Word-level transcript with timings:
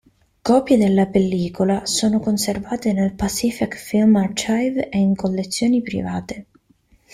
Copie 0.41 0.77
della 0.77 1.05
pellicola 1.05 1.85
sono 1.85 2.19
conservate 2.19 2.91
nel 2.91 3.13
Pacific 3.13 3.75
Film 3.75 4.15
Archive 4.15 4.89
e 4.89 4.97
in 4.97 5.13
collezioni 5.13 5.83
private. 5.83 6.45